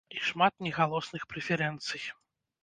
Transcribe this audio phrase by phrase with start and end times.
[0.17, 2.09] І шмат негалосных прэферэнцый.